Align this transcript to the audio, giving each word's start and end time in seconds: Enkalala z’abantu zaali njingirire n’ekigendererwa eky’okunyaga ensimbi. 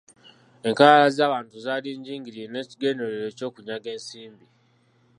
Enkalala 0.67 1.07
z’abantu 1.17 1.53
zaali 1.65 1.89
njingirire 1.99 2.47
n’ekigendererwa 2.49 3.27
eky’okunyaga 3.31 3.89
ensimbi. 3.95 4.45